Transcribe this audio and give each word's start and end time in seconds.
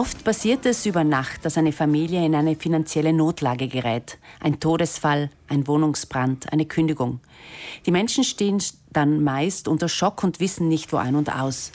Oft 0.00 0.24
passiert 0.24 0.64
es 0.64 0.86
über 0.86 1.04
Nacht, 1.04 1.44
dass 1.44 1.58
eine 1.58 1.72
Familie 1.72 2.24
in 2.24 2.34
eine 2.34 2.56
finanzielle 2.56 3.12
Notlage 3.12 3.68
gerät. 3.68 4.16
Ein 4.40 4.58
Todesfall, 4.58 5.28
ein 5.46 5.66
Wohnungsbrand, 5.66 6.54
eine 6.54 6.64
Kündigung. 6.64 7.20
Die 7.84 7.90
Menschen 7.90 8.24
stehen 8.24 8.62
dann 8.90 9.22
meist 9.22 9.68
unter 9.68 9.90
Schock 9.90 10.24
und 10.24 10.40
wissen 10.40 10.68
nicht 10.68 10.94
wo 10.94 10.96
ein 10.96 11.16
und 11.16 11.30
aus. 11.30 11.72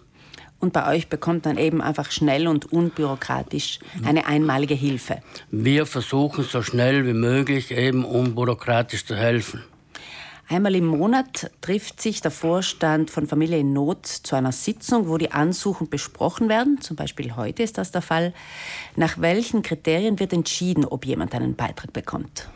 Und 0.60 0.72
bei 0.72 0.94
euch 0.94 1.08
bekommt 1.08 1.44
man 1.44 1.58
eben 1.58 1.82
einfach 1.82 2.10
schnell 2.10 2.48
und 2.48 2.72
unbürokratisch 2.72 3.80
eine 4.02 4.26
einmalige 4.26 4.72
Hilfe. 4.72 5.20
Wir 5.50 5.84
versuchen 5.84 6.44
so 6.44 6.62
schnell 6.62 7.06
wie 7.06 7.12
möglich 7.12 7.70
eben 7.70 8.02
unbürokratisch 8.02 9.04
zu 9.04 9.14
helfen. 9.14 9.62
Einmal 10.46 10.74
im 10.74 10.84
Monat 10.84 11.50
trifft 11.62 12.02
sich 12.02 12.20
der 12.20 12.30
Vorstand 12.30 13.10
von 13.10 13.26
Familie 13.26 13.60
in 13.60 13.72
Not 13.72 14.06
zu 14.06 14.36
einer 14.36 14.52
Sitzung, 14.52 15.08
wo 15.08 15.16
die 15.16 15.32
Ansuchen 15.32 15.88
besprochen 15.88 16.50
werden. 16.50 16.82
Zum 16.82 16.96
Beispiel 16.96 17.34
heute 17.34 17.62
ist 17.62 17.78
das 17.78 17.92
der 17.92 18.02
Fall. 18.02 18.34
Nach 18.94 19.18
welchen 19.18 19.62
Kriterien 19.62 20.20
wird 20.20 20.34
entschieden, 20.34 20.84
ob 20.84 21.06
jemand 21.06 21.34
einen 21.34 21.56
Beitrag 21.56 21.94
bekommt? 21.94 22.48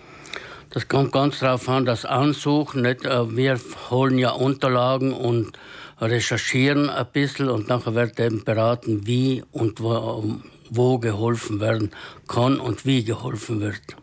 Das 0.70 0.86
kommt 0.86 1.12
ganz 1.12 1.38
darauf 1.38 1.66
an, 1.70 1.86
das 1.86 2.04
Ansuchen. 2.04 2.82
Nicht? 2.82 3.06
Äh, 3.06 3.34
wir 3.34 3.58
holen 3.90 4.18
ja 4.18 4.32
Unterlagen 4.32 5.14
und 5.14 5.58
recherchieren 5.98 6.90
ein 6.90 7.06
bisschen 7.10 7.48
und 7.48 7.68
nachher 7.68 7.94
wird 7.94 8.20
eben 8.20 8.44
beraten, 8.44 9.06
wie 9.06 9.42
und 9.50 9.82
wo, 9.82 10.40
wo 10.68 10.98
geholfen 10.98 11.60
werden 11.60 11.90
kann 12.28 12.60
und 12.60 12.84
wie 12.84 13.02
geholfen 13.02 13.60
wird. 13.60 13.96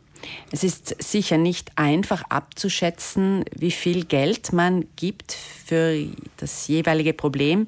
Es 0.51 0.63
ist 0.63 1.01
sicher 1.01 1.37
nicht 1.37 1.71
einfach 1.75 2.23
abzuschätzen, 2.29 3.45
wie 3.55 3.71
viel 3.71 4.05
Geld 4.05 4.53
man 4.53 4.85
gibt 4.95 5.31
für 5.31 6.07
das 6.37 6.67
jeweilige 6.67 7.13
Problem. 7.13 7.67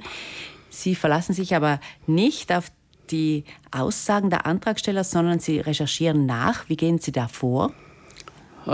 Sie 0.70 0.96
verlassen 0.96 1.34
sich 1.34 1.56
aber 1.56 1.80
nicht 2.06 2.52
auf 2.52 2.72
die 3.10 3.46
Aussagen 3.72 4.30
der 4.30 4.46
Antragsteller, 4.46 5.04
sondern 5.04 5.40
Sie 5.40 5.60
recherchieren 5.60 6.26
nach. 6.26 6.70
Wie 6.70 6.78
gehen 6.78 7.00
Sie 7.00 7.12
da 7.12 7.28
vor? 7.28 7.74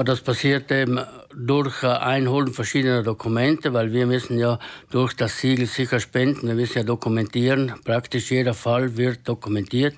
Das 0.06 0.22
passiert 0.22 0.72
eben 0.72 1.00
durch 1.36 1.84
Einholen 1.84 2.52
verschiedener 2.52 3.04
Dokumente, 3.04 3.74
weil 3.74 3.94
wir 3.94 4.08
müssen 4.08 4.40
ja 4.40 4.58
durch 4.90 5.14
das 5.14 5.38
Siegel 5.38 5.68
sicher 5.68 6.00
spenden, 6.00 6.48
wir 6.48 6.56
müssen 6.56 6.80
ja 6.80 6.84
dokumentieren. 6.84 7.74
Praktisch 7.86 8.32
jeder 8.32 8.56
Fall 8.56 8.98
wird 8.98 9.28
dokumentiert. 9.28 9.96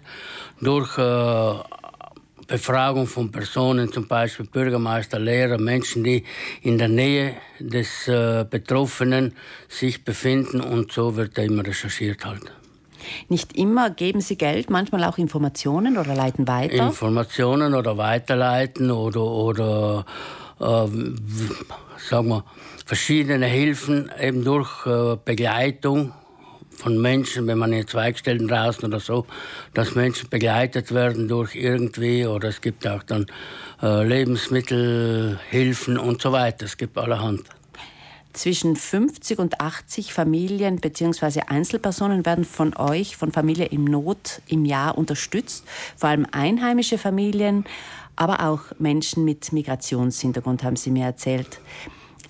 Durch 0.59 0.97
äh, 0.97 1.53
Befragung 2.47 3.07
von 3.07 3.31
Personen, 3.31 3.91
zum 3.91 4.07
Beispiel 4.07 4.45
Bürgermeister, 4.45 5.19
Lehrer, 5.19 5.57
Menschen, 5.57 6.03
die 6.03 6.23
in 6.61 6.77
der 6.77 6.89
Nähe 6.89 7.35
des 7.59 8.07
äh, 8.07 8.45
Betroffenen 8.49 9.33
sich 9.67 10.03
befinden 10.03 10.61
und 10.61 10.91
so 10.91 11.15
wird 11.15 11.37
immer 11.37 11.65
recherchiert 11.65 12.25
halt. 12.25 12.51
Nicht 13.29 13.55
immer 13.55 13.89
geben 13.89 14.21
Sie 14.21 14.37
Geld, 14.37 14.69
manchmal 14.69 15.03
auch 15.03 15.17
Informationen 15.17 15.97
oder 15.97 16.15
leiten 16.15 16.47
weiter? 16.47 16.87
Informationen 16.87 17.73
oder 17.73 17.97
weiterleiten 17.97 18.91
oder, 18.91 19.21
oder 19.21 20.05
äh, 20.59 20.87
sagen 21.97 22.29
wir, 22.29 22.43
verschiedene 22.85 23.45
Hilfen 23.45 24.11
eben 24.19 24.43
durch 24.43 24.85
äh, 24.85 25.17
Begleitung 25.23 26.13
von 26.77 27.01
Menschen, 27.01 27.47
wenn 27.47 27.57
man 27.57 27.73
in 27.73 27.87
Zweigstellen 27.87 28.47
draußen 28.47 28.85
oder 28.85 28.99
so, 28.99 29.25
dass 29.73 29.95
Menschen 29.95 30.29
begleitet 30.29 30.93
werden 30.93 31.27
durch 31.27 31.55
irgendwie 31.55 32.25
oder 32.25 32.49
es 32.49 32.61
gibt 32.61 32.87
auch 32.87 33.03
dann 33.03 33.25
äh, 33.81 34.03
Lebensmittelhilfen 34.03 35.97
und 35.97 36.21
so 36.21 36.31
weiter. 36.31 36.65
Es 36.65 36.77
gibt 36.77 36.97
allerhand. 36.97 37.43
Zwischen 38.33 38.75
50 38.75 39.39
und 39.39 39.61
80 39.61 40.13
Familien 40.13 40.81
bzw. 40.81 41.43
Einzelpersonen 41.47 42.25
werden 42.25 42.43
von 42.43 42.75
euch, 42.75 43.15
von 43.15 43.31
Familie 43.31 43.67
im 43.67 43.85
Not, 43.85 44.41
im 44.47 44.65
Jahr 44.65 44.97
unterstützt. 44.97 45.63
Vor 45.95 46.09
allem 46.09 46.27
einheimische 46.31 46.97
Familien, 46.97 47.63
aber 48.17 48.45
auch 48.45 48.59
Menschen 48.77 49.23
mit 49.23 49.53
Migrationshintergrund, 49.53 50.63
haben 50.63 50.75
Sie 50.75 50.91
mir 50.91 51.05
erzählt. 51.05 51.61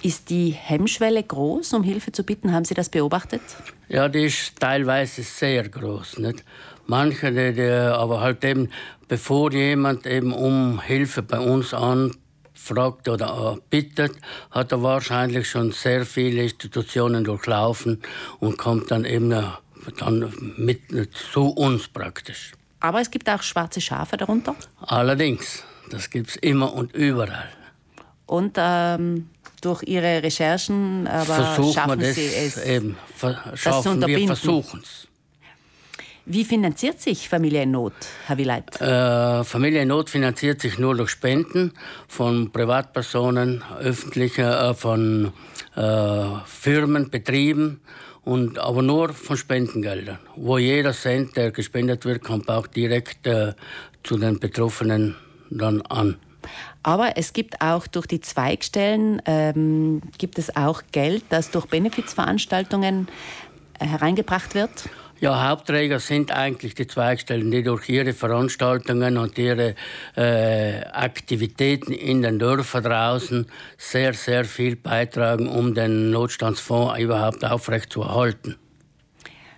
Ist 0.06 0.30
die 0.30 0.52
Hemmschwelle 0.52 1.24
groß, 1.24 1.74
um 1.74 1.82
Hilfe 1.82 2.12
zu 2.12 2.24
bitten? 2.24 2.54
Haben 2.54 2.64
Sie 2.64 2.76
das 2.76 2.90
beobachtet? 2.90 3.42
Ja, 3.90 4.08
die 4.08 4.26
ist 4.26 4.60
teilweise 4.60 5.24
sehr 5.24 5.68
groß. 5.68 6.20
Nicht? 6.20 6.44
Manche, 6.86 7.32
die, 7.32 7.54
die, 7.54 7.72
aber 7.72 8.22
halt 8.22 8.46
eben, 8.46 8.70
bevor 9.08 9.52
jemand 9.52 10.06
eben 10.06 10.32
um 10.32 10.80
Hilfe 10.80 11.24
bei 11.24 11.40
uns 11.40 11.74
anfragt 11.74 13.10
oder 13.10 13.58
bittet, 13.72 14.12
hat 14.52 14.74
er 14.74 14.84
wahrscheinlich 14.84 15.50
schon 15.50 15.72
sehr 15.72 16.06
viele 16.06 16.44
Institutionen 16.44 17.24
durchlaufen 17.24 18.04
und 18.40 18.60
kommt 18.60 18.92
dann 18.92 19.06
eben 19.06 19.32
dann 19.98 20.34
mit 20.56 20.82
zu 21.34 21.48
uns 21.48 21.88
praktisch. 21.88 22.52
Aber 22.80 23.02
es 23.02 23.10
gibt 23.10 23.28
auch 23.28 23.42
schwarze 23.42 23.82
Schafe 23.82 24.18
darunter? 24.18 24.56
Allerdings, 24.82 25.64
das 25.90 26.12
gibt 26.12 26.30
es 26.30 26.36
immer 26.36 26.76
und 26.76 26.94
überall. 26.94 27.50
Und 28.28 28.56
ähm, 28.58 29.30
durch 29.66 29.84
Ihre 29.84 30.22
Recherchen, 30.22 31.08
aber 31.08 31.26
Versuchen 31.26 31.74
schaffen 31.74 32.00
wir 32.00 32.14
Sie 32.14 32.28
es, 32.28 32.64
eben, 32.64 32.98
schaffen 33.56 34.02
das 34.02 34.08
wir 34.08 34.28
versuchen 34.28 34.82
es. 34.84 35.08
Wie 36.28 36.44
finanziert 36.44 37.00
sich 37.00 37.30
Familie 37.30 37.64
in 37.64 37.72
Not, 37.72 37.94
Herr 38.26 38.38
Willeit? 38.38 38.82
Äh, 38.82 39.44
Familie 39.44 39.84
in 39.84 39.90
Not 39.90 40.10
finanziert 40.10 40.60
sich 40.60 40.80
nur 40.80 40.96
durch 40.96 41.12
Spenden 41.12 41.72
von 42.08 42.52
Privatpersonen, 42.52 43.64
öffentlicher, 43.80 44.72
äh, 44.72 44.74
von 44.74 45.34
äh, 45.76 46.24
Firmen, 46.46 47.12
Betrieben 47.12 47.80
und 48.24 48.58
aber 48.58 48.82
nur 48.82 49.14
von 49.14 49.38
Spendengeldern, 49.38 50.18
wo 50.36 50.58
jeder 50.58 50.94
Cent, 50.94 51.38
der 51.38 51.52
gespendet 51.52 52.06
wird, 52.06 52.24
kommt 52.24 52.50
auch 52.50 52.66
direkt 52.66 53.28
äh, 53.28 53.54
zu 54.04 54.18
den 54.18 54.40
Betroffenen 54.40 55.16
dann 55.52 55.84
an. 55.84 56.18
Aber 56.84 57.18
es 57.18 57.34
gibt 57.34 57.62
auch 57.62 57.88
durch 57.88 58.08
die 58.08 58.22
Zweigstellen 58.22 59.22
ähm, 59.26 60.02
gibt 60.18 60.38
es 60.38 60.56
auch 60.56 60.84
Geld, 60.92 61.24
das 61.30 61.52
durch 61.52 61.66
Benefizveranstaltungen 61.68 63.08
äh, 63.80 63.86
hereingebracht 63.86 64.56
wird. 64.56 64.90
Ja, 65.22 65.48
Hauptträger 65.48 66.00
sind 66.00 66.32
eigentlich 66.32 66.76
die 66.76 66.88
Zweigstellen, 66.88 67.50
die 67.50 67.64
durch 67.64 67.88
ihre 67.88 68.12
Veranstaltungen 68.14 69.18
und 69.18 69.38
ihre 69.38 69.76
äh, 70.18 70.84
Aktivitäten 70.92 71.94
in 71.94 72.22
den 72.22 72.38
Dörfern 72.38 72.84
draußen 72.84 73.48
sehr, 73.78 74.14
sehr 74.14 74.44
viel 74.44 74.76
beitragen, 74.76 75.48
um 75.48 75.74
den 75.74 76.12
Notstandsfonds 76.12 77.00
überhaupt 77.00 77.46
aufrechtzuerhalten. 77.46 78.58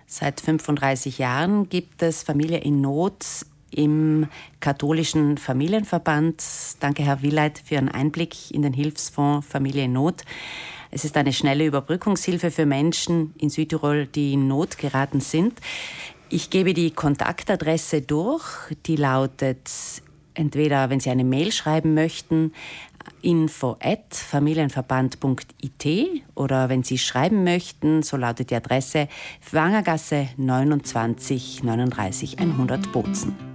Seit 0.06 0.40
35 0.40 1.18
Jahren 1.18 1.68
gibt 1.68 2.02
es 2.02 2.22
Familie 2.22 2.58
in 2.58 2.80
Not 2.80 3.24
im 3.70 4.28
katholischen 4.60 5.38
Familienverband. 5.38 6.42
Danke, 6.80 7.02
Herr 7.02 7.22
Willeit, 7.22 7.62
für 7.64 7.74
Ihren 7.74 7.88
Einblick 7.88 8.50
in 8.50 8.62
den 8.62 8.72
Hilfsfonds 8.72 9.46
Familie 9.46 9.84
in 9.84 9.92
Not. 9.92 10.22
Es 10.90 11.04
ist 11.04 11.16
eine 11.16 11.32
schnelle 11.32 11.66
Überbrückungshilfe 11.66 12.50
für 12.50 12.66
Menschen 12.66 13.34
in 13.38 13.50
Südtirol, 13.50 14.06
die 14.06 14.32
in 14.32 14.48
Not 14.48 14.78
geraten 14.78 15.20
sind. 15.20 15.60
Ich 16.30 16.50
gebe 16.50 16.74
die 16.74 16.90
Kontaktadresse 16.90 18.02
durch, 18.02 18.44
die 18.86 18.96
lautet 18.96 19.70
entweder, 20.34 20.90
wenn 20.90 21.00
Sie 21.00 21.10
eine 21.10 21.24
Mail 21.24 21.52
schreiben 21.52 21.94
möchten, 21.94 22.52
info 23.22 23.76
at 23.80 24.14
familienverband.it 24.14 25.86
oder 26.34 26.68
wenn 26.68 26.82
Sie 26.82 26.98
schreiben 26.98 27.44
möchten, 27.44 28.02
so 28.02 28.16
lautet 28.16 28.50
die 28.50 28.54
Adresse 28.54 29.08
Wangergasse 29.50 30.28
29 30.36 31.62
39 31.62 32.38
100 32.38 32.92
Bozen. 32.92 33.47